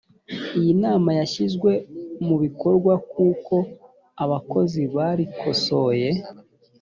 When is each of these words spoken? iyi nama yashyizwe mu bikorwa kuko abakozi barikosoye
iyi 0.59 0.73
nama 0.83 1.09
yashyizwe 1.19 1.71
mu 2.25 2.35
bikorwa 2.43 2.93
kuko 3.11 3.55
abakozi 4.23 4.81
barikosoye 4.95 6.09